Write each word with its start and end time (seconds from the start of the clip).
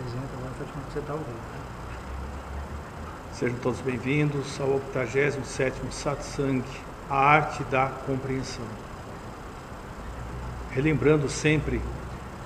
apresenta 0.00 0.34
agora 0.34 0.50
do 0.58 0.64
que 0.64 0.92
você 0.92 0.98
está 0.98 1.12
ouvindo. 1.12 1.40
Sejam 3.34 3.58
todos 3.58 3.80
bem-vindos 3.80 4.60
ao 4.60 4.80
87º 4.94 5.90
Satsang, 5.90 6.64
a 7.08 7.16
arte 7.16 7.62
da 7.64 7.88
compreensão. 8.06 8.64
Relembrando 10.70 11.28
sempre 11.28 11.82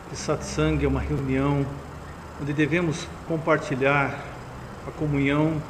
que 0.09 0.17
Satsang 0.17 0.85
é 0.85 0.89
uma 0.89 1.01
reunião 1.01 1.65
onde 2.41 2.53
devemos 2.53 3.07
compartilhar 3.29 4.19
a 4.87 4.91
comunhão 4.91 5.63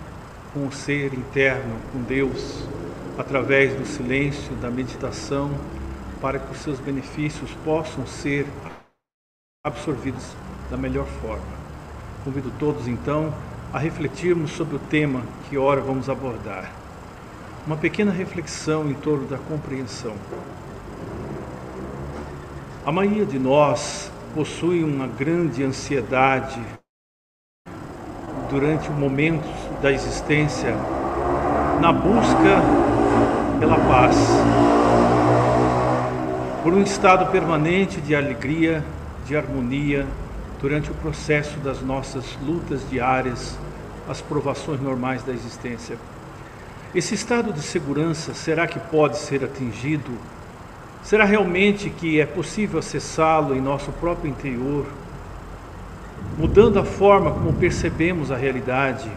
com 0.54 0.66
o 0.66 0.72
ser 0.72 1.12
interno, 1.12 1.76
com 1.92 2.02
Deus, 2.02 2.66
através 3.18 3.74
do 3.74 3.84
silêncio, 3.84 4.54
da 4.56 4.70
meditação, 4.70 5.50
para 6.20 6.38
que 6.38 6.50
os 6.50 6.58
seus 6.58 6.80
benefícios 6.80 7.50
possam 7.62 8.06
ser 8.06 8.46
absorvidos 9.62 10.24
da 10.70 10.76
melhor 10.76 11.06
forma. 11.20 11.63
Convido 12.24 12.50
todos 12.58 12.88
então 12.88 13.34
a 13.70 13.78
refletirmos 13.78 14.52
sobre 14.52 14.76
o 14.76 14.78
tema 14.78 15.20
que 15.46 15.58
ora 15.58 15.82
vamos 15.82 16.08
abordar. 16.08 16.72
Uma 17.66 17.76
pequena 17.76 18.10
reflexão 18.10 18.88
em 18.88 18.94
torno 18.94 19.26
da 19.26 19.36
compreensão. 19.36 20.14
A 22.86 22.90
maioria 22.90 23.26
de 23.26 23.38
nós 23.38 24.10
possui 24.34 24.82
uma 24.82 25.06
grande 25.06 25.62
ansiedade 25.62 26.62
durante 28.48 28.88
o 28.88 28.92
momento 28.92 29.46
da 29.82 29.92
existência 29.92 30.74
na 31.78 31.92
busca 31.92 32.62
pela 33.60 33.76
paz, 33.76 34.16
por 36.62 36.72
um 36.72 36.80
estado 36.80 37.30
permanente 37.30 38.00
de 38.00 38.14
alegria, 38.14 38.82
de 39.26 39.36
harmonia 39.36 40.06
durante 40.64 40.90
o 40.90 40.94
processo 40.94 41.58
das 41.58 41.82
nossas 41.82 42.24
lutas 42.42 42.88
diárias, 42.88 43.58
as 44.08 44.22
provações 44.22 44.80
normais 44.80 45.22
da 45.22 45.30
existência. 45.30 45.98
Esse 46.94 47.14
estado 47.14 47.52
de 47.52 47.60
segurança 47.60 48.32
será 48.32 48.66
que 48.66 48.78
pode 48.78 49.18
ser 49.18 49.44
atingido? 49.44 50.10
Será 51.02 51.26
realmente 51.26 51.90
que 51.90 52.18
é 52.18 52.24
possível 52.24 52.78
acessá-lo 52.78 53.54
em 53.54 53.60
nosso 53.60 53.92
próprio 53.92 54.30
interior, 54.30 54.86
mudando 56.38 56.78
a 56.78 56.84
forma 56.84 57.30
como 57.30 57.52
percebemos 57.52 58.32
a 58.32 58.36
realidade, 58.36 59.10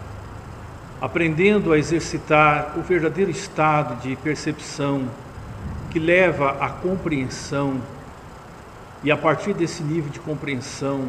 aprendendo 1.00 1.72
a 1.72 1.80
exercitar 1.80 2.74
o 2.78 2.82
verdadeiro 2.82 3.32
estado 3.32 4.02
de 4.02 4.18
percepção 4.18 5.08
que 5.92 5.98
leva 5.98 6.58
à 6.60 6.68
compreensão 6.68 7.80
e 9.02 9.10
a 9.10 9.16
partir 9.16 9.54
desse 9.54 9.82
nível 9.82 10.10
de 10.10 10.20
compreensão 10.20 11.08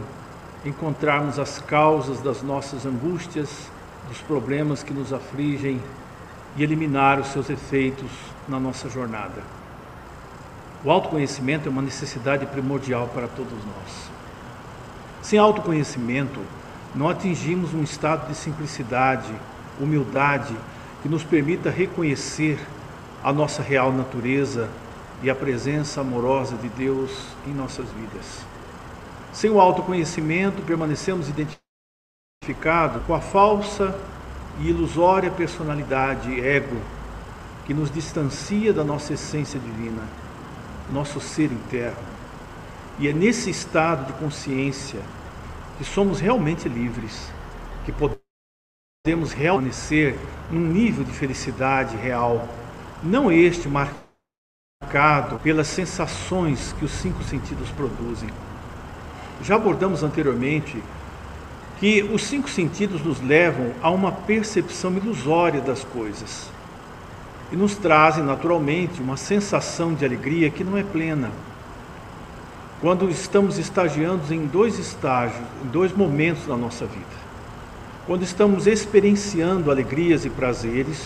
encontrarmos 0.64 1.38
as 1.38 1.58
causas 1.58 2.20
das 2.20 2.42
nossas 2.42 2.84
angústias, 2.84 3.70
dos 4.08 4.18
problemas 4.22 4.82
que 4.82 4.92
nos 4.92 5.12
afligem 5.12 5.80
e 6.56 6.62
eliminar 6.62 7.20
os 7.20 7.28
seus 7.28 7.50
efeitos 7.50 8.10
na 8.48 8.58
nossa 8.58 8.88
jornada. 8.88 9.42
O 10.84 10.90
autoconhecimento 10.90 11.68
é 11.68 11.70
uma 11.70 11.82
necessidade 11.82 12.46
primordial 12.46 13.08
para 13.08 13.28
todos 13.28 13.52
nós. 13.52 14.10
Sem 15.22 15.38
autoconhecimento, 15.38 16.40
não 16.94 17.08
atingimos 17.08 17.74
um 17.74 17.82
estado 17.82 18.28
de 18.28 18.34
simplicidade, 18.34 19.32
humildade 19.80 20.56
que 21.02 21.08
nos 21.08 21.22
permita 21.22 21.70
reconhecer 21.70 22.58
a 23.22 23.32
nossa 23.32 23.62
real 23.62 23.92
natureza 23.92 24.68
e 25.22 25.28
a 25.28 25.34
presença 25.34 26.00
amorosa 26.00 26.56
de 26.56 26.68
Deus 26.68 27.10
em 27.46 27.52
nossas 27.52 27.86
vidas. 27.90 28.57
Sem 29.32 29.50
o 29.50 29.60
autoconhecimento, 29.60 30.62
permanecemos 30.62 31.28
identificados 31.28 33.03
com 33.06 33.14
a 33.14 33.20
falsa 33.20 33.94
e 34.60 34.69
ilusória 34.69 35.30
personalidade, 35.30 36.41
ego, 36.41 36.80
que 37.66 37.75
nos 37.75 37.91
distancia 37.91 38.72
da 38.72 38.82
nossa 38.82 39.12
essência 39.12 39.60
divina, 39.60 40.03
nosso 40.91 41.20
ser 41.20 41.53
interno. 41.53 41.98
E 42.98 43.06
é 43.06 43.12
nesse 43.12 43.50
estado 43.50 44.06
de 44.06 44.12
consciência 44.14 45.00
que 45.76 45.84
somos 45.84 46.19
realmente 46.19 46.69
livres, 46.69 47.30
que 47.84 47.92
podemos 47.92 49.34
permanecer 49.34 50.19
num 50.50 50.60
nível 50.60 51.04
de 51.04 51.12
felicidade 51.12 51.97
real, 51.97 52.48
não 53.03 53.30
este 53.30 53.69
marcado 53.69 55.38
pelas 55.38 55.69
sensações 55.69 56.72
que 56.72 56.84
os 56.84 56.91
cinco 56.91 57.22
sentidos 57.22 57.70
produzem. 57.70 58.28
Já 59.43 59.56
abordamos 59.56 60.03
anteriormente 60.03 60.82
que 61.78 62.03
os 62.03 62.22
cinco 62.25 62.50
sentidos 62.50 63.03
nos 63.04 63.21
levam 63.21 63.72
a 63.81 63.91
uma 63.91 64.10
percepção 64.10 64.97
ilusória 64.97 65.60
das 65.60 65.84
coisas 65.84 66.50
e 67.53 67.56
nos 67.56 67.77
trazem 67.77 68.25
naturalmente 68.25 69.00
uma 69.00 69.16
sensação 69.16 69.94
de 69.94 70.04
alegria 70.04 70.50
que 70.50 70.65
não 70.65 70.77
é 70.77 70.82
plena. 70.82 71.31
Quando 72.81 73.09
estamos 73.09 73.59
estagiando 73.59 74.32
em 74.32 74.47
dois 74.47 74.78
estágios, 74.78 75.41
em 75.65 75.69
dois 75.69 75.93
momentos 75.93 76.47
da 76.47 76.56
nossa 76.56 76.84
vida. 76.84 77.28
Quando 78.06 78.22
estamos 78.22 78.66
experienciando 78.66 79.71
alegrias 79.71 80.25
e 80.25 80.31
prazeres, 80.31 81.04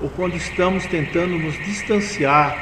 ou 0.00 0.08
quando 0.10 0.34
estamos 0.34 0.86
tentando 0.86 1.38
nos 1.38 1.54
distanciar 1.64 2.56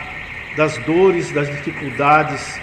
das 0.56 0.76
dores, 0.78 1.32
das 1.32 1.48
dificuldades 1.48 2.60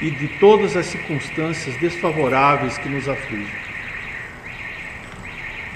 e 0.00 0.10
de 0.10 0.28
todas 0.38 0.76
as 0.76 0.86
circunstâncias 0.86 1.76
desfavoráveis 1.76 2.78
que 2.78 2.88
nos 2.88 3.08
afligem. 3.08 3.68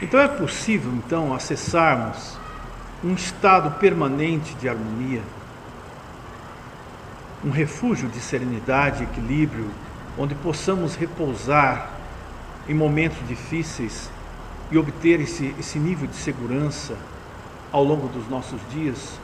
Então 0.00 0.20
é 0.20 0.28
possível 0.28 0.92
então 0.92 1.34
acessarmos 1.34 2.38
um 3.04 3.14
estado 3.14 3.78
permanente 3.78 4.54
de 4.54 4.68
harmonia, 4.68 5.22
um 7.44 7.50
refúgio 7.50 8.08
de 8.08 8.20
serenidade 8.20 9.02
e 9.02 9.04
equilíbrio, 9.04 9.68
onde 10.16 10.34
possamos 10.36 10.94
repousar 10.94 11.90
em 12.68 12.74
momentos 12.74 13.18
difíceis 13.26 14.10
e 14.70 14.78
obter 14.78 15.20
esse, 15.20 15.54
esse 15.58 15.78
nível 15.78 16.06
de 16.06 16.14
segurança 16.14 16.96
ao 17.72 17.82
longo 17.82 18.06
dos 18.08 18.28
nossos 18.28 18.60
dias. 18.70 19.18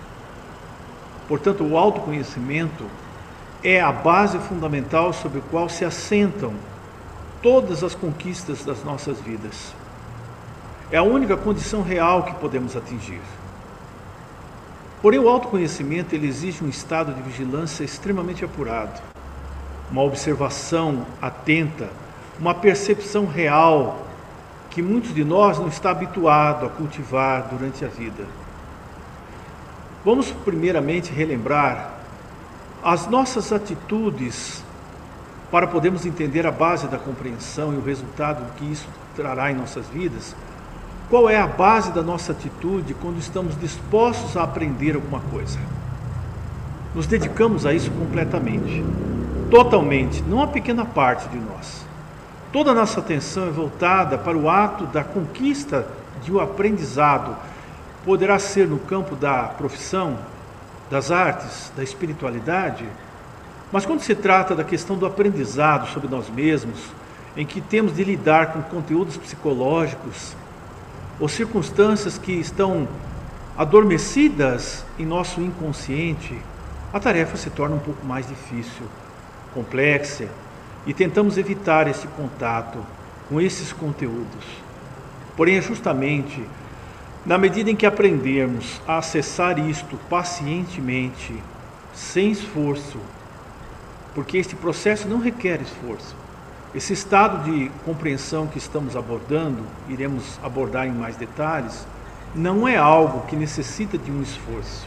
Portanto, 1.28 1.62
o 1.62 1.76
autoconhecimento 1.76 2.84
é 3.62 3.80
a 3.80 3.90
base 3.90 4.38
fundamental 4.38 5.12
sobre 5.12 5.38
a 5.38 5.42
qual 5.50 5.68
se 5.68 5.84
assentam 5.84 6.52
todas 7.42 7.82
as 7.82 7.94
conquistas 7.94 8.64
das 8.64 8.84
nossas 8.84 9.20
vidas. 9.20 9.74
É 10.90 10.96
a 10.96 11.02
única 11.02 11.36
condição 11.36 11.82
real 11.82 12.22
que 12.22 12.34
podemos 12.34 12.76
atingir. 12.76 13.20
Porém, 15.02 15.20
o 15.20 15.28
autoconhecimento 15.28 16.14
ele 16.14 16.26
exige 16.26 16.64
um 16.64 16.68
estado 16.68 17.12
de 17.12 17.22
vigilância 17.22 17.84
extremamente 17.84 18.44
apurado, 18.44 19.00
uma 19.90 20.02
observação 20.02 21.06
atenta, 21.20 21.88
uma 22.38 22.54
percepção 22.54 23.26
real 23.26 24.06
que 24.70 24.82
muitos 24.82 25.14
de 25.14 25.24
nós 25.24 25.58
não 25.58 25.68
está 25.68 25.90
habituado 25.90 26.66
a 26.66 26.68
cultivar 26.68 27.48
durante 27.50 27.84
a 27.84 27.88
vida. 27.88 28.24
Vamos 30.04 30.30
primeiramente 30.30 31.12
relembrar 31.12 31.97
as 32.88 33.06
nossas 33.06 33.52
atitudes 33.52 34.64
para 35.50 35.66
podermos 35.66 36.06
entender 36.06 36.46
a 36.46 36.50
base 36.50 36.88
da 36.88 36.96
compreensão 36.96 37.74
e 37.74 37.76
o 37.76 37.82
resultado 37.82 38.42
que 38.56 38.64
isso 38.64 38.88
trará 39.14 39.52
em 39.52 39.54
nossas 39.54 39.86
vidas. 39.88 40.34
Qual 41.10 41.28
é 41.28 41.38
a 41.38 41.46
base 41.46 41.92
da 41.92 42.02
nossa 42.02 42.32
atitude 42.32 42.94
quando 42.94 43.18
estamos 43.18 43.60
dispostos 43.60 44.38
a 44.38 44.42
aprender 44.42 44.94
alguma 44.94 45.20
coisa? 45.20 45.58
Nos 46.94 47.06
dedicamos 47.06 47.66
a 47.66 47.74
isso 47.74 47.90
completamente, 47.90 48.82
totalmente, 49.50 50.22
não 50.22 50.42
a 50.42 50.46
pequena 50.46 50.86
parte 50.86 51.28
de 51.28 51.36
nós. 51.36 51.84
Toda 52.50 52.70
a 52.70 52.74
nossa 52.74 53.00
atenção 53.00 53.48
é 53.48 53.50
voltada 53.50 54.16
para 54.16 54.36
o 54.36 54.48
ato 54.48 54.86
da 54.86 55.04
conquista 55.04 55.86
de 56.22 56.32
um 56.32 56.40
aprendizado. 56.40 57.36
Poderá 58.02 58.38
ser 58.38 58.66
no 58.66 58.78
campo 58.78 59.14
da 59.14 59.42
profissão, 59.42 60.16
das 60.90 61.10
artes, 61.10 61.72
da 61.76 61.82
espiritualidade, 61.82 62.84
mas 63.70 63.84
quando 63.84 64.00
se 64.00 64.14
trata 64.14 64.54
da 64.54 64.64
questão 64.64 64.96
do 64.96 65.04
aprendizado 65.04 65.88
sobre 65.88 66.08
nós 66.08 66.30
mesmos, 66.30 66.78
em 67.36 67.44
que 67.44 67.60
temos 67.60 67.94
de 67.94 68.02
lidar 68.02 68.52
com 68.52 68.62
conteúdos 68.62 69.16
psicológicos 69.16 70.34
ou 71.20 71.28
circunstâncias 71.28 72.16
que 72.16 72.32
estão 72.32 72.88
adormecidas 73.56 74.84
em 74.98 75.04
nosso 75.04 75.40
inconsciente, 75.40 76.36
a 76.92 76.98
tarefa 76.98 77.36
se 77.36 77.50
torna 77.50 77.76
um 77.76 77.80
pouco 77.80 78.06
mais 78.06 78.26
difícil, 78.26 78.86
complexa, 79.52 80.28
e 80.86 80.94
tentamos 80.94 81.36
evitar 81.36 81.86
esse 81.86 82.06
contato 82.08 82.78
com 83.28 83.40
esses 83.40 83.72
conteúdos. 83.72 84.44
Porém, 85.36 85.58
é 85.58 85.60
justamente 85.60 86.42
na 87.28 87.36
medida 87.36 87.70
em 87.70 87.76
que 87.76 87.84
aprendermos 87.84 88.80
a 88.88 88.96
acessar 88.96 89.58
isto 89.58 89.98
pacientemente, 90.08 91.34
sem 91.92 92.30
esforço, 92.30 92.96
porque 94.14 94.38
este 94.38 94.56
processo 94.56 95.06
não 95.06 95.20
requer 95.20 95.60
esforço, 95.60 96.16
Esse 96.74 96.92
estado 96.92 97.50
de 97.50 97.70
compreensão 97.84 98.46
que 98.46 98.58
estamos 98.58 98.94
abordando, 98.94 99.62
iremos 99.88 100.38
abordar 100.42 100.86
em 100.86 100.92
mais 100.92 101.16
detalhes, 101.16 101.86
não 102.34 102.68
é 102.68 102.76
algo 102.76 103.26
que 103.26 103.34
necessita 103.36 103.96
de 103.96 104.10
um 104.10 104.20
esforço. 104.20 104.86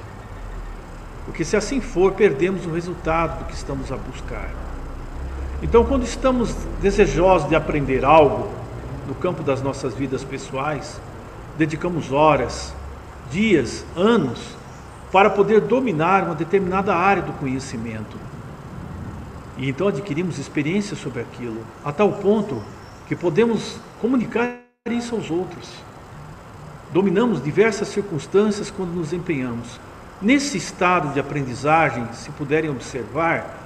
Porque 1.26 1.44
se 1.44 1.58
assim 1.58 1.82
for, 1.82 2.14
perdemos 2.14 2.68
o 2.68 2.72
resultado 2.72 3.40
do 3.40 3.46
que 3.46 3.56
estamos 3.56 3.92
a 3.92 3.98
buscar. 3.98 4.50
Então, 5.62 5.84
quando 5.84 6.04
estamos 6.04 6.54
desejosos 6.80 7.50
de 7.50 7.56
aprender 7.56 8.06
algo 8.06 8.50
no 9.08 9.16
campo 9.16 9.42
das 9.42 9.62
nossas 9.62 9.96
vidas 9.96 10.24
pessoais, 10.24 11.02
dedicamos 11.58 12.12
horas, 12.12 12.74
dias, 13.30 13.86
anos 13.96 14.56
para 15.12 15.30
poder 15.30 15.62
dominar 15.62 16.24
uma 16.24 16.36
determinada 16.36 16.96
área 16.96 17.22
do 17.22 17.34
conhecimento. 17.34 18.18
E 19.58 19.70
então 19.70 19.88
adquirimos 19.88 20.40
experiência 20.40 20.96
sobre 20.96 21.22
aquilo, 21.22 21.62
a 21.84 21.92
tal 21.92 22.12
ponto 22.14 22.62
que 23.08 23.16
podemos 23.16 23.78
comunicar 24.00 24.62
isso 24.90 25.16
aos 25.16 25.30
outros. 25.30 25.70
Dominamos 26.94 27.44
diversas 27.44 27.90
circunstâncias 27.90 28.72
quando 28.72 28.92
nos 28.92 29.14
empenhamos. 29.14 29.80
Nesse 30.22 30.58
estado 30.58 31.14
de 31.14 31.20
aprendizagem, 31.20 32.08
se 32.14 32.32
puderem 32.32 32.70
observar, 32.70 33.60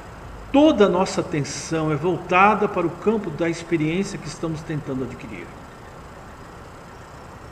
toda 0.51 0.85
a 0.85 0.89
nossa 0.89 1.21
atenção 1.21 1.91
é 1.91 1.95
voltada 1.95 2.67
para 2.67 2.87
o 2.87 2.89
campo 2.89 3.29
da 3.29 3.49
experiência 3.49 4.17
que 4.17 4.27
estamos 4.27 4.61
tentando 4.61 5.03
adquirir. 5.03 5.45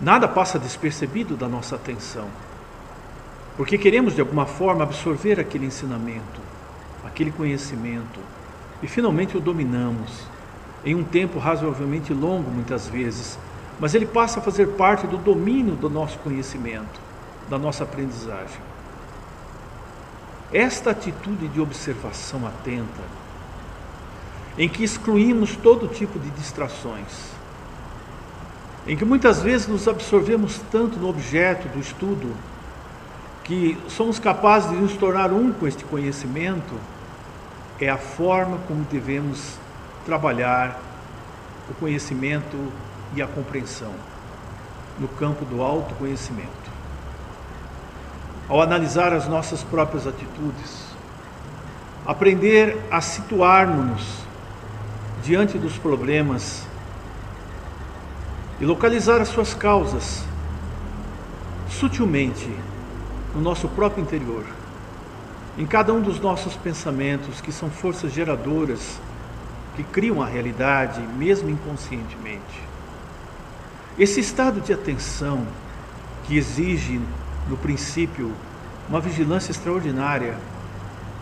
Nada 0.03 0.27
passa 0.27 0.59
despercebido 0.59 1.37
da 1.37 1.47
nossa 1.47 1.77
atenção, 1.77 2.27
porque 3.55 3.77
queremos 3.77 4.13
de 4.13 4.19
alguma 4.19 4.45
forma 4.45 4.83
absorver 4.83 5.39
aquele 5.39 5.65
ensinamento, 5.65 6.41
aquele 7.05 7.31
conhecimento, 7.31 8.19
e 8.81 8.87
finalmente 8.87 9.37
o 9.37 9.39
dominamos, 9.39 10.27
em 10.83 10.93
um 10.93 11.05
tempo 11.05 11.39
razoavelmente 11.39 12.13
longo 12.13 12.51
muitas 12.51 12.85
vezes, 12.85 13.39
mas 13.79 13.95
ele 13.95 14.05
passa 14.05 14.41
a 14.41 14.43
fazer 14.43 14.71
parte 14.71 15.07
do 15.07 15.17
domínio 15.17 15.73
do 15.73 15.89
nosso 15.89 16.19
conhecimento, 16.19 16.99
da 17.49 17.57
nossa 17.57 17.85
aprendizagem. 17.85 18.59
Esta 20.51 20.91
atitude 20.91 21.47
de 21.47 21.61
observação 21.61 22.45
atenta, 22.45 23.03
em 24.57 24.67
que 24.67 24.83
excluímos 24.83 25.55
todo 25.55 25.87
tipo 25.87 26.19
de 26.19 26.29
distrações, 26.31 27.31
em 28.85 28.97
que 28.97 29.05
muitas 29.05 29.41
vezes 29.41 29.67
nos 29.67 29.87
absorvemos 29.87 30.59
tanto 30.71 30.99
no 30.99 31.09
objeto 31.09 31.67
do 31.69 31.79
estudo 31.79 32.35
que 33.43 33.77
somos 33.87 34.19
capazes 34.19 34.69
de 34.71 34.77
nos 34.77 34.93
tornar 34.93 35.31
um 35.31 35.51
com 35.51 35.67
este 35.67 35.83
conhecimento, 35.83 36.73
é 37.79 37.89
a 37.89 37.97
forma 37.97 38.57
como 38.67 38.85
devemos 38.85 39.57
trabalhar 40.05 40.79
o 41.69 41.73
conhecimento 41.75 42.57
e 43.15 43.21
a 43.21 43.27
compreensão 43.27 43.93
no 44.99 45.07
campo 45.07 45.43
do 45.45 45.61
autoconhecimento. 45.61 46.51
Ao 48.47 48.61
analisar 48.61 49.13
as 49.13 49.27
nossas 49.27 49.63
próprias 49.63 50.05
atitudes, 50.05 50.93
aprender 52.05 52.77
a 52.91 53.01
situar-nos 53.01 54.23
diante 55.23 55.57
dos 55.57 55.77
problemas 55.77 56.65
e 58.63 58.65
localizar 58.65 59.19
as 59.19 59.27
suas 59.27 59.53
causas 59.53 60.23
sutilmente 61.67 62.49
no 63.35 63.41
nosso 63.41 63.67
próprio 63.67 64.01
interior, 64.01 64.45
em 65.57 65.65
cada 65.65 65.91
um 65.91 65.99
dos 65.99 66.17
nossos 66.17 66.55
pensamentos, 66.55 67.41
que 67.41 67.51
são 67.51 67.69
forças 67.69 68.13
geradoras 68.13 69.01
que 69.75 69.83
criam 69.83 70.21
a 70.21 70.25
realidade, 70.25 71.01
mesmo 71.01 71.49
inconscientemente. 71.49 72.63
Esse 73.99 74.21
estado 74.21 74.61
de 74.61 74.71
atenção, 74.71 75.45
que 76.23 76.37
exige, 76.37 77.01
no 77.49 77.57
princípio, 77.57 78.31
uma 78.87 79.01
vigilância 79.01 79.51
extraordinária, 79.51 80.37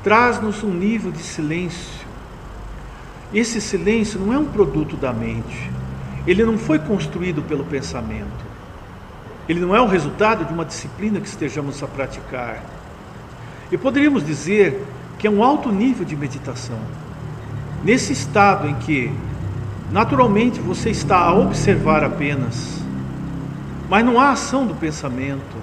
traz-nos 0.04 0.62
um 0.64 0.72
nível 0.72 1.12
de 1.12 1.24
silêncio. 1.24 2.06
Esse 3.34 3.60
silêncio 3.60 4.20
não 4.20 4.32
é 4.32 4.38
um 4.38 4.46
produto 4.46 4.96
da 4.96 5.12
mente, 5.12 5.72
ele 6.26 6.46
não 6.46 6.58
foi 6.58 6.80
construído 6.80 7.42
pelo 7.42 7.64
pensamento. 7.64 8.52
Ele 9.50 9.60
não 9.60 9.76
é 9.76 9.82
o 9.82 9.88
resultado 9.88 10.46
de 10.46 10.54
uma 10.54 10.64
disciplina 10.64 11.20
que 11.20 11.28
estejamos 11.28 11.82
a 11.82 11.88
praticar. 11.88 12.64
E 13.72 13.78
poderíamos 13.78 14.26
dizer 14.26 14.86
que 15.18 15.28
é 15.28 15.30
um 15.30 15.44
alto 15.44 15.72
nível 15.72 16.06
de 16.06 16.16
meditação. 16.16 16.80
Nesse 17.84 18.14
estado 18.14 18.68
em 18.68 18.76
que, 18.76 19.12
naturalmente, 19.92 20.60
você 20.60 20.90
está 20.90 21.18
a 21.18 21.34
observar 21.34 22.04
apenas, 22.04 22.82
mas 23.90 24.06
não 24.06 24.20
há 24.20 24.32
ação 24.32 24.66
do 24.66 24.76
pensamento, 24.76 25.58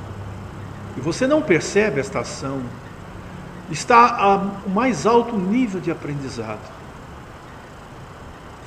e 0.97 1.01
você 1.01 1.27
não 1.27 1.41
percebe 1.41 2.01
esta 2.01 2.21
ação, 2.21 2.61
está 3.71 4.07
a 4.07 4.69
mais 4.69 5.07
alto 5.07 5.37
nível 5.37 5.81
de 5.81 5.91
aprendizado. 5.91 6.59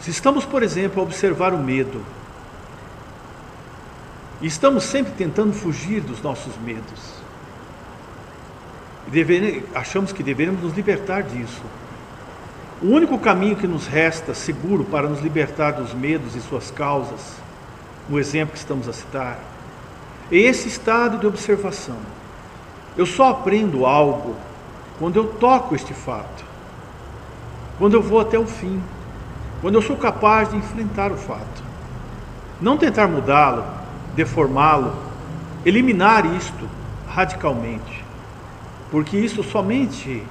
Se 0.02 0.10
estamos, 0.10 0.46
por 0.46 0.64
exemplo, 0.64 1.00
a 1.00 1.04
observar 1.04 1.54
o 1.54 1.60
medo, 1.60 2.04
e 4.42 4.48
estamos 4.48 4.84
sempre 4.84 5.14
tentando 5.14 5.54
fugir 5.54 6.02
dos 6.02 6.24
nossos 6.24 6.58
medos, 6.58 7.22
e 9.14 9.64
achamos 9.76 10.12
que 10.12 10.24
deveríamos 10.24 10.64
nos 10.64 10.74
libertar 10.74 11.22
disso. 11.22 11.62
O 12.82 12.88
único 12.88 13.20
caminho 13.20 13.56
que 13.56 13.68
nos 13.68 13.86
resta 13.86 14.34
seguro 14.34 14.84
para 14.86 15.08
nos 15.08 15.22
libertar 15.22 15.74
dos 15.74 15.94
medos 15.94 16.36
e 16.36 16.42
suas 16.42 16.72
causas, 16.72 17.36
no 18.10 18.20
exemplo 18.20 18.54
que 18.54 18.60
estamos 18.60 18.90
a 18.90 18.94
citar, 18.94 19.40
é 20.32 20.36
esse 20.36 20.68
estado 20.68 21.20
de 21.20 21.28
observação. 21.28 22.00
Eu 22.98 23.06
só 23.06 23.30
aprendo 23.30 23.86
algo 23.86 24.36
quando 24.98 25.18
eu 25.18 25.28
toco 25.28 25.76
este 25.76 25.94
fato, 25.94 26.44
quando 27.78 27.94
eu 27.94 28.02
vou 28.02 28.20
até 28.20 28.40
o 28.40 28.48
fim 28.48 28.82
quando 29.62 29.76
eu 29.76 29.82
sou 29.82 29.96
capaz 29.96 30.50
de 30.50 30.58
enfrentar 30.58 31.12
o 31.12 31.18
fato. 31.18 31.64
Não 32.60 32.78
tentar 32.78 33.08
mudá-lo, 33.08 33.64
deformá-lo, 34.16 34.96
eliminar 35.66 36.26
isto 36.36 36.68
radicalmente, 37.08 38.04
porque 38.90 39.18
isso 39.18 39.44
somente 39.44 40.24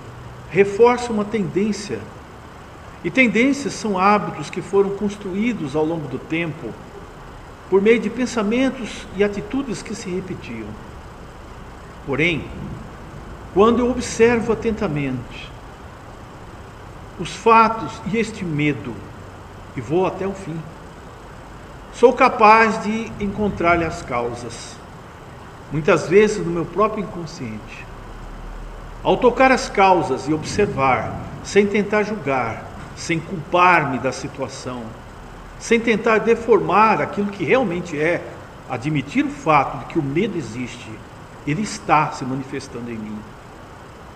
reforça 0.50 1.12
uma 1.12 1.24
tendência. 1.24 2.00
E 3.02 3.10
tendências 3.10 3.72
são 3.72 3.98
hábitos 3.98 4.50
que 4.50 4.60
foram 4.60 4.90
construídos 4.90 5.74
ao 5.74 5.84
longo 5.84 6.08
do 6.08 6.18
tempo 6.18 6.68
por 7.70 7.80
meio 7.80 8.00
de 8.00 8.10
pensamentos 8.10 9.06
e 9.16 9.22
atitudes 9.22 9.80
que 9.80 9.94
se 9.94 10.10
repetiam. 10.10 10.66
Porém, 12.04 12.44
quando 13.54 13.78
eu 13.78 13.90
observo 13.90 14.52
atentamente 14.52 15.50
os 17.18 17.32
fatos 17.34 18.00
e 18.12 18.18
este 18.18 18.44
medo, 18.44 18.92
e 19.76 19.80
vou 19.80 20.06
até 20.06 20.26
o 20.26 20.32
fim. 20.32 20.56
Sou 21.92 22.12
capaz 22.12 22.82
de 22.82 23.12
encontrar-lhe 23.20 23.84
as 23.84 24.02
causas, 24.02 24.76
muitas 25.72 26.08
vezes 26.08 26.44
no 26.44 26.52
meu 26.52 26.64
próprio 26.64 27.04
inconsciente. 27.04 27.86
Ao 29.02 29.16
tocar 29.16 29.50
as 29.50 29.68
causas 29.68 30.28
e 30.28 30.32
observar, 30.32 31.12
sem 31.42 31.66
tentar 31.66 32.02
julgar, 32.02 32.64
sem 32.96 33.18
culpar-me 33.18 33.98
da 33.98 34.12
situação, 34.12 34.82
sem 35.58 35.80
tentar 35.80 36.18
deformar 36.18 37.00
aquilo 37.00 37.30
que 37.30 37.44
realmente 37.44 37.98
é, 37.98 38.22
admitir 38.68 39.24
o 39.24 39.30
fato 39.30 39.78
de 39.78 39.84
que 39.86 39.98
o 39.98 40.02
medo 40.02 40.36
existe, 40.36 40.90
ele 41.46 41.62
está 41.62 42.12
se 42.12 42.24
manifestando 42.24 42.90
em 42.90 42.96
mim. 42.96 43.18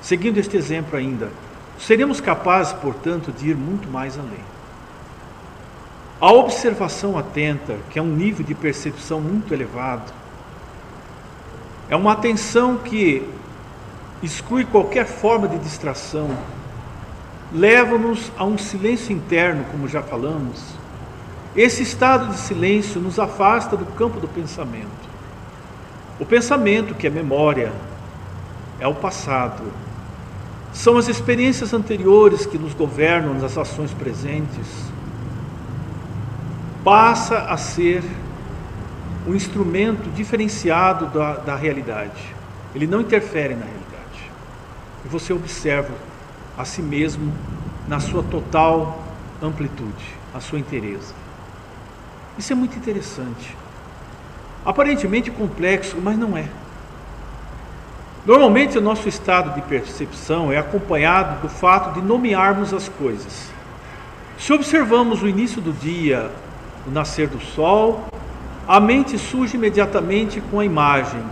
Seguindo 0.00 0.38
este 0.38 0.56
exemplo 0.56 0.98
ainda, 0.98 1.30
seremos 1.78 2.20
capazes, 2.20 2.72
portanto, 2.74 3.32
de 3.32 3.50
ir 3.50 3.56
muito 3.56 3.88
mais 3.88 4.18
além. 4.18 4.53
A 6.24 6.32
observação 6.32 7.18
atenta, 7.18 7.76
que 7.90 7.98
é 7.98 8.02
um 8.02 8.06
nível 8.06 8.42
de 8.42 8.54
percepção 8.54 9.20
muito 9.20 9.52
elevado, 9.52 10.10
é 11.86 11.94
uma 11.94 12.12
atenção 12.12 12.78
que 12.78 13.28
exclui 14.22 14.64
qualquer 14.64 15.04
forma 15.04 15.46
de 15.46 15.58
distração, 15.58 16.30
leva-nos 17.52 18.32
a 18.38 18.44
um 18.44 18.56
silêncio 18.56 19.14
interno, 19.14 19.66
como 19.70 19.86
já 19.86 20.02
falamos. 20.02 20.64
Esse 21.54 21.82
estado 21.82 22.30
de 22.30 22.38
silêncio 22.38 23.02
nos 23.02 23.18
afasta 23.18 23.76
do 23.76 23.84
campo 23.84 24.18
do 24.18 24.26
pensamento. 24.26 24.88
O 26.18 26.24
pensamento, 26.24 26.94
que 26.94 27.06
é 27.06 27.10
memória, 27.10 27.70
é 28.80 28.88
o 28.88 28.94
passado. 28.94 29.62
São 30.72 30.96
as 30.96 31.06
experiências 31.06 31.74
anteriores 31.74 32.46
que 32.46 32.56
nos 32.56 32.72
governam 32.72 33.34
nas 33.34 33.58
ações 33.58 33.92
presentes 33.92 34.93
passa 36.84 37.38
a 37.38 37.56
ser 37.56 38.04
um 39.26 39.34
instrumento 39.34 40.10
diferenciado 40.10 41.06
da, 41.06 41.36
da 41.36 41.56
realidade. 41.56 42.34
Ele 42.74 42.86
não 42.86 43.00
interfere 43.00 43.54
na 43.54 43.64
realidade. 43.64 44.30
E 45.04 45.08
você 45.08 45.32
observa 45.32 45.94
a 46.58 46.64
si 46.64 46.82
mesmo 46.82 47.32
na 47.88 48.00
sua 48.00 48.22
total 48.22 49.02
amplitude, 49.42 50.04
a 50.34 50.40
sua 50.40 50.58
inteireza. 50.58 51.14
Isso 52.36 52.52
é 52.52 52.56
muito 52.56 52.76
interessante. 52.76 53.56
Aparentemente 54.64 55.30
complexo, 55.30 55.96
mas 56.02 56.18
não 56.18 56.36
é. 56.36 56.46
Normalmente, 58.26 58.78
o 58.78 58.80
nosso 58.80 59.08
estado 59.08 59.54
de 59.54 59.62
percepção 59.62 60.50
é 60.50 60.56
acompanhado 60.58 61.42
do 61.42 61.48
fato 61.48 61.94
de 61.94 62.06
nomearmos 62.06 62.72
as 62.72 62.88
coisas. 62.88 63.50
Se 64.38 64.52
observamos 64.52 65.22
o 65.22 65.28
início 65.28 65.60
do 65.60 65.72
dia, 65.72 66.30
o 66.86 66.90
nascer 66.90 67.28
do 67.28 67.40
sol, 67.40 68.04
a 68.66 68.80
mente 68.80 69.18
surge 69.18 69.56
imediatamente 69.56 70.40
com 70.50 70.60
a 70.60 70.64
imagem. 70.64 71.22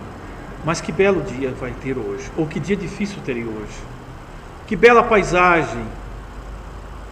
Mas 0.64 0.80
que 0.80 0.92
belo 0.92 1.22
dia 1.22 1.52
vai 1.58 1.72
ter 1.82 1.98
hoje, 1.98 2.30
ou 2.36 2.46
que 2.46 2.60
dia 2.60 2.76
difícil 2.76 3.18
terei 3.24 3.44
hoje. 3.44 3.78
Que 4.66 4.76
bela 4.76 5.02
paisagem, 5.02 5.84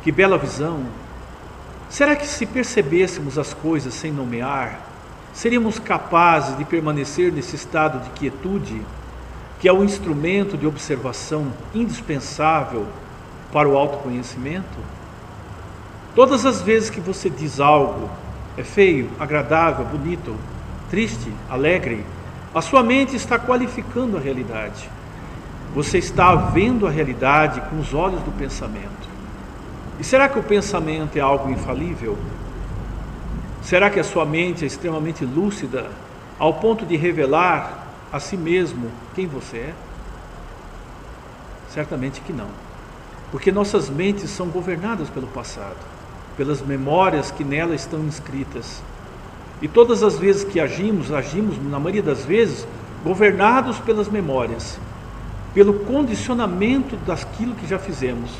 que 0.02 0.12
bela 0.12 0.38
visão. 0.38 0.84
Será 1.88 2.14
que 2.14 2.26
se 2.26 2.46
percebêssemos 2.46 3.38
as 3.38 3.52
coisas 3.52 3.92
sem 3.92 4.12
nomear, 4.12 4.78
seríamos 5.32 5.78
capazes 5.78 6.56
de 6.56 6.64
permanecer 6.64 7.32
nesse 7.32 7.56
estado 7.56 8.04
de 8.04 8.10
quietude, 8.10 8.80
que 9.58 9.68
é 9.68 9.72
o 9.72 9.82
instrumento 9.82 10.56
de 10.56 10.66
observação 10.66 11.52
indispensável 11.74 12.86
para 13.52 13.68
o 13.68 13.76
autoconhecimento? 13.76 14.78
Todas 16.14 16.46
as 16.46 16.62
vezes 16.62 16.88
que 16.88 17.00
você 17.00 17.28
diz 17.28 17.58
algo 17.58 18.08
é 18.56 18.62
feio, 18.62 19.10
agradável, 19.18 19.84
bonito, 19.84 20.36
triste, 20.90 21.32
alegre, 21.48 22.04
a 22.54 22.60
sua 22.60 22.82
mente 22.82 23.14
está 23.14 23.38
qualificando 23.38 24.16
a 24.16 24.20
realidade. 24.20 24.88
Você 25.74 25.98
está 25.98 26.34
vendo 26.34 26.86
a 26.86 26.90
realidade 26.90 27.60
com 27.70 27.78
os 27.78 27.94
olhos 27.94 28.20
do 28.22 28.32
pensamento. 28.32 29.08
E 30.00 30.04
será 30.04 30.28
que 30.28 30.38
o 30.38 30.42
pensamento 30.42 31.16
é 31.16 31.20
algo 31.20 31.48
infalível? 31.50 32.18
Será 33.62 33.88
que 33.88 34.00
a 34.00 34.04
sua 34.04 34.24
mente 34.24 34.64
é 34.64 34.66
extremamente 34.66 35.24
lúcida 35.24 35.88
ao 36.38 36.54
ponto 36.54 36.84
de 36.84 36.96
revelar 36.96 37.86
a 38.12 38.18
si 38.18 38.36
mesmo 38.36 38.90
quem 39.14 39.26
você 39.26 39.58
é? 39.58 39.74
Certamente 41.68 42.20
que 42.20 42.32
não. 42.32 42.48
Porque 43.30 43.52
nossas 43.52 43.88
mentes 43.88 44.30
são 44.30 44.48
governadas 44.48 45.08
pelo 45.08 45.28
passado 45.28 45.99
pelas 46.36 46.60
memórias 46.62 47.30
que 47.30 47.44
nela 47.44 47.74
estão 47.74 48.00
inscritas. 48.00 48.82
E 49.62 49.68
todas 49.68 50.02
as 50.02 50.18
vezes 50.18 50.44
que 50.44 50.58
agimos, 50.58 51.12
agimos, 51.12 51.56
na 51.62 51.78
maioria 51.78 52.02
das 52.02 52.24
vezes, 52.24 52.66
governados 53.04 53.78
pelas 53.78 54.08
memórias, 54.08 54.78
pelo 55.52 55.74
condicionamento 55.80 56.96
daquilo 57.06 57.54
que 57.54 57.66
já 57.66 57.78
fizemos. 57.78 58.30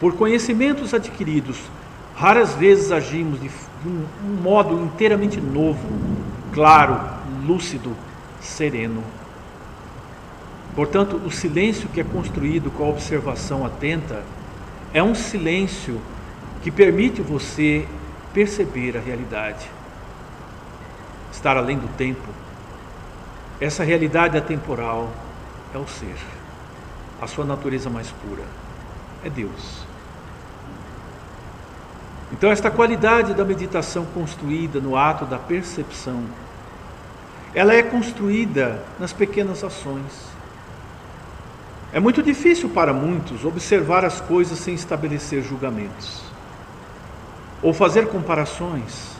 Por 0.00 0.14
conhecimentos 0.16 0.92
adquiridos, 0.92 1.58
raras 2.14 2.54
vezes 2.54 2.92
agimos 2.92 3.40
de 3.40 3.50
um, 3.86 4.42
modo 4.42 4.82
inteiramente 4.84 5.40
novo, 5.40 5.86
claro, 6.52 7.00
lúcido, 7.46 7.96
sereno. 8.40 9.02
Portanto, 10.74 11.20
o 11.24 11.30
silêncio 11.30 11.88
que 11.88 12.00
é 12.00 12.04
construído 12.04 12.70
com 12.70 12.84
a 12.84 12.88
observação 12.88 13.64
atenta 13.64 14.22
é 14.92 15.02
um 15.02 15.14
silêncio 15.14 16.00
que 16.64 16.70
permite 16.70 17.20
você 17.20 17.86
perceber 18.32 18.96
a 18.96 19.00
realidade, 19.00 19.70
estar 21.30 21.58
além 21.58 21.76
do 21.76 21.88
tempo. 21.94 22.26
Essa 23.60 23.84
realidade 23.84 24.38
atemporal 24.38 25.12
é 25.74 25.78
o 25.78 25.86
ser, 25.86 26.16
a 27.20 27.26
sua 27.26 27.44
natureza 27.44 27.90
mais 27.90 28.10
pura, 28.10 28.44
é 29.22 29.28
Deus. 29.28 29.84
Então, 32.32 32.50
esta 32.50 32.70
qualidade 32.70 33.34
da 33.34 33.44
meditação 33.44 34.06
construída 34.06 34.80
no 34.80 34.96
ato 34.96 35.26
da 35.26 35.38
percepção, 35.38 36.24
ela 37.54 37.74
é 37.74 37.82
construída 37.82 38.82
nas 38.98 39.12
pequenas 39.12 39.62
ações. 39.62 40.30
É 41.92 42.00
muito 42.00 42.22
difícil 42.22 42.70
para 42.70 42.94
muitos 42.94 43.44
observar 43.44 44.02
as 44.02 44.18
coisas 44.22 44.58
sem 44.58 44.72
estabelecer 44.74 45.42
julgamentos 45.42 46.23
ou 47.64 47.72
fazer 47.72 48.08
comparações 48.08 49.16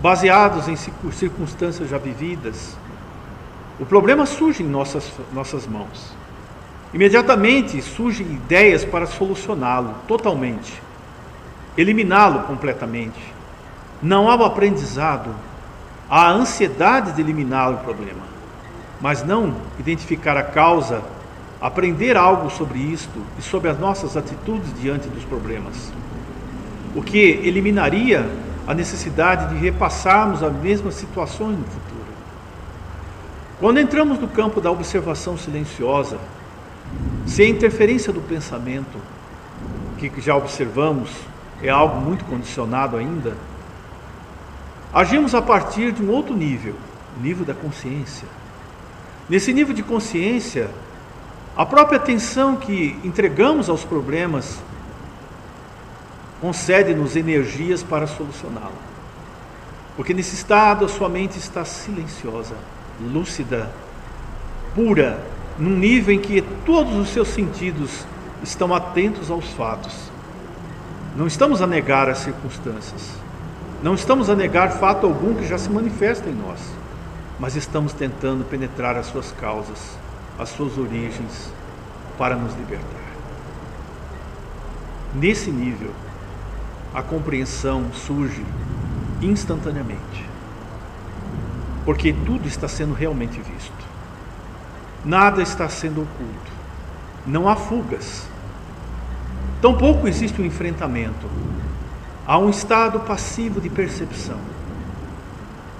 baseados 0.00 0.66
em 0.66 0.74
circunstâncias 1.12 1.90
já 1.90 1.98
vividas, 1.98 2.74
o 3.78 3.84
problema 3.84 4.24
surge 4.24 4.62
em 4.62 4.66
nossas, 4.66 5.12
nossas 5.30 5.66
mãos. 5.66 6.16
Imediatamente 6.92 7.80
surgem 7.82 8.26
ideias 8.26 8.82
para 8.84 9.06
solucioná-lo 9.06 9.94
totalmente, 10.08 10.82
eliminá-lo 11.76 12.44
completamente. 12.44 13.20
Não 14.02 14.30
há 14.30 14.34
o 14.34 14.44
aprendizado, 14.44 15.34
há 16.08 16.28
a 16.28 16.32
ansiedade 16.32 17.12
de 17.12 17.20
eliminar 17.20 17.72
o 17.72 17.78
problema, 17.78 18.24
mas 19.02 19.22
não 19.22 19.54
identificar 19.78 20.36
a 20.38 20.42
causa, 20.42 21.02
aprender 21.60 22.16
algo 22.16 22.50
sobre 22.50 22.78
isto 22.78 23.22
e 23.38 23.42
sobre 23.42 23.68
as 23.68 23.78
nossas 23.78 24.16
atitudes 24.16 24.72
diante 24.80 25.08
dos 25.08 25.24
problemas 25.24 25.92
o 26.94 27.02
que 27.02 27.18
eliminaria 27.18 28.28
a 28.66 28.74
necessidade 28.74 29.54
de 29.54 29.60
repassarmos 29.60 30.42
as 30.42 30.52
mesmas 30.52 30.94
situações 30.94 31.58
no 31.58 31.64
futuro. 31.64 32.02
Quando 33.58 33.80
entramos 33.80 34.18
no 34.18 34.28
campo 34.28 34.60
da 34.60 34.70
observação 34.70 35.36
silenciosa, 35.36 36.18
sem 37.26 37.46
a 37.46 37.50
interferência 37.50 38.12
do 38.12 38.20
pensamento, 38.20 38.98
que 39.96 40.20
já 40.20 40.36
observamos 40.36 41.10
é 41.62 41.68
algo 41.68 42.00
muito 42.00 42.24
condicionado 42.24 42.96
ainda, 42.96 43.36
agimos 44.92 45.32
a 45.32 45.40
partir 45.40 45.92
de 45.92 46.02
um 46.02 46.10
outro 46.10 46.34
nível, 46.34 46.74
o 47.16 47.22
nível 47.22 47.44
da 47.44 47.54
consciência. 47.54 48.26
Nesse 49.28 49.52
nível 49.52 49.72
de 49.72 49.82
consciência, 49.82 50.68
a 51.56 51.64
própria 51.64 51.98
atenção 51.98 52.56
que 52.56 52.98
entregamos 53.04 53.68
aos 53.68 53.84
problemas 53.84 54.58
concede-nos 56.42 57.14
energias 57.14 57.84
para 57.84 58.08
solucioná-lo. 58.08 58.74
Porque 59.96 60.12
nesse 60.12 60.34
estado 60.34 60.84
a 60.84 60.88
sua 60.88 61.08
mente 61.08 61.38
está 61.38 61.64
silenciosa, 61.64 62.56
lúcida, 63.00 63.70
pura, 64.74 65.24
num 65.56 65.76
nível 65.76 66.16
em 66.16 66.18
que 66.18 66.42
todos 66.66 66.94
os 66.96 67.10
seus 67.10 67.28
sentidos 67.28 68.04
estão 68.42 68.74
atentos 68.74 69.30
aos 69.30 69.50
fatos. 69.50 70.10
Não 71.14 71.28
estamos 71.28 71.62
a 71.62 71.66
negar 71.66 72.08
as 72.08 72.18
circunstâncias, 72.18 73.10
não 73.80 73.94
estamos 73.94 74.28
a 74.28 74.34
negar 74.34 74.72
fato 74.72 75.06
algum 75.06 75.34
que 75.34 75.46
já 75.46 75.58
se 75.58 75.70
manifesta 75.70 76.28
em 76.28 76.34
nós, 76.34 76.58
mas 77.38 77.54
estamos 77.54 77.92
tentando 77.92 78.44
penetrar 78.44 78.96
as 78.96 79.06
suas 79.06 79.30
causas, 79.32 79.96
as 80.38 80.48
suas 80.48 80.76
origens, 80.76 81.52
para 82.18 82.34
nos 82.34 82.52
libertar. 82.54 83.12
Nesse 85.14 85.50
nível, 85.50 85.90
a 86.94 87.02
compreensão 87.02 87.92
surge 87.92 88.44
instantaneamente. 89.20 90.28
Porque 91.84 92.12
tudo 92.12 92.46
está 92.46 92.68
sendo 92.68 92.94
realmente 92.94 93.40
visto. 93.40 93.72
Nada 95.04 95.42
está 95.42 95.68
sendo 95.68 96.02
oculto. 96.02 96.52
Não 97.26 97.48
há 97.48 97.56
fugas. 97.56 98.28
Tampouco 99.60 100.06
existe 100.06 100.40
um 100.40 100.44
enfrentamento. 100.44 101.26
Há 102.26 102.38
um 102.38 102.50
estado 102.50 103.00
passivo 103.00 103.60
de 103.60 103.68
percepção. 103.68 104.38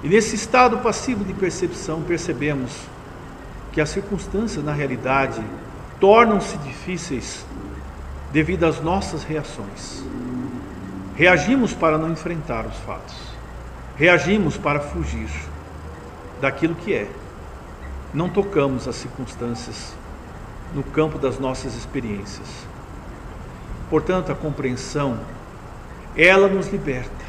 E 0.03 0.09
nesse 0.09 0.35
estado 0.35 0.79
passivo 0.79 1.23
de 1.23 1.33
percepção 1.33 2.01
percebemos 2.01 2.71
que 3.71 3.79
as 3.79 3.89
circunstâncias 3.89 4.63
na 4.63 4.73
realidade 4.73 5.41
tornam-se 5.99 6.57
difíceis 6.57 7.45
devido 8.31 8.65
às 8.65 8.81
nossas 8.81 9.23
reações. 9.23 10.03
Reagimos 11.15 11.73
para 11.73 11.97
não 11.97 12.11
enfrentar 12.11 12.65
os 12.65 12.75
fatos. 12.77 13.15
Reagimos 13.95 14.57
para 14.57 14.79
fugir 14.79 15.29
daquilo 16.41 16.73
que 16.73 16.91
é. 16.91 17.07
Não 18.11 18.27
tocamos 18.27 18.87
as 18.87 18.95
circunstâncias 18.95 19.93
no 20.73 20.81
campo 20.81 21.19
das 21.19 21.37
nossas 21.37 21.75
experiências. 21.75 22.47
Portanto, 23.91 24.31
a 24.31 24.35
compreensão, 24.35 25.19
ela 26.17 26.47
nos 26.47 26.69
liberta. 26.69 27.25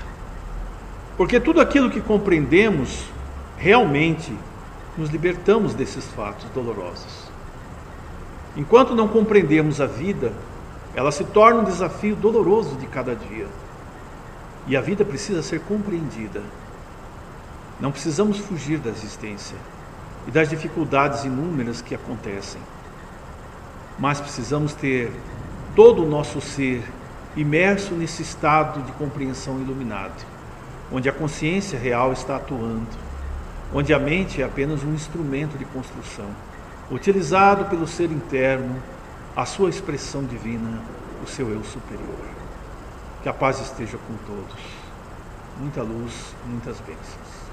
Porque 1.14 1.38
tudo 1.38 1.60
aquilo 1.60 1.90
que 1.90 2.00
compreendemos, 2.00 3.04
realmente 3.58 4.32
nos 4.96 5.10
libertamos 5.10 5.74
desses 5.74 6.06
fatos 6.06 6.46
dolorosos. 6.54 7.24
Enquanto 8.56 8.94
não 8.94 9.08
compreendemos 9.08 9.78
a 9.78 9.86
vida, 9.86 10.32
ela 10.94 11.12
se 11.12 11.24
torna 11.24 11.60
um 11.60 11.64
desafio 11.64 12.16
doloroso 12.16 12.76
de 12.76 12.86
cada 12.86 13.14
dia. 13.14 13.46
E 14.66 14.76
a 14.76 14.80
vida 14.80 15.04
precisa 15.04 15.42
ser 15.42 15.60
compreendida. 15.60 16.42
Não 17.80 17.92
precisamos 17.92 18.38
fugir 18.38 18.78
da 18.78 18.90
existência 18.90 19.56
e 20.26 20.30
das 20.30 20.48
dificuldades 20.48 21.24
inúmeras 21.24 21.82
que 21.82 21.94
acontecem. 21.94 22.60
Mas 23.98 24.20
precisamos 24.20 24.74
ter 24.74 25.12
todo 25.76 26.02
o 26.02 26.08
nosso 26.08 26.40
ser 26.40 26.82
imerso 27.36 27.94
nesse 27.94 28.22
estado 28.22 28.82
de 28.82 28.92
compreensão 28.92 29.60
iluminado, 29.60 30.24
onde 30.90 31.08
a 31.08 31.12
consciência 31.12 31.78
real 31.78 32.12
está 32.12 32.36
atuando, 32.36 32.86
onde 33.72 33.92
a 33.92 33.98
mente 33.98 34.40
é 34.40 34.44
apenas 34.44 34.84
um 34.84 34.94
instrumento 34.94 35.58
de 35.58 35.64
construção, 35.64 36.28
utilizado 36.90 37.64
pelo 37.66 37.86
ser 37.86 38.10
interno, 38.10 38.76
a 39.36 39.44
sua 39.44 39.68
expressão 39.68 40.24
divina, 40.24 40.80
o 41.24 41.26
seu 41.26 41.50
eu 41.50 41.64
superior. 41.64 42.43
Que 43.24 43.30
a 43.30 43.32
paz 43.32 43.58
esteja 43.58 43.96
com 43.96 44.14
todos. 44.26 44.62
Muita 45.58 45.82
luz, 45.82 46.34
muitas 46.44 46.78
bênçãos. 46.80 47.43